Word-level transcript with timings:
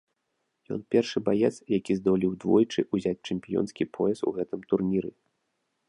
Ён 0.75 0.79
першы 0.95 1.17
баец, 1.27 1.51
які 1.77 1.91
здолеў 1.99 2.31
двойчы 2.45 2.87
ўзяць 2.97 3.25
чэмпіёнскі 3.31 3.83
пояс 3.99 4.19
у 4.33 4.35
гэтым 4.41 4.59
турніры. 4.73 5.11